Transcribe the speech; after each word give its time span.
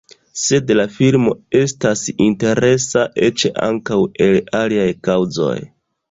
Sed 0.43 0.71
la 0.77 0.83
filmo 0.93 1.33
estas 1.59 2.01
interesa 2.27 3.03
eĉ 3.27 3.43
ankaŭ 3.67 3.99
el 4.29 4.39
aliaj 4.61 4.89
kaŭzoj. 5.09 5.53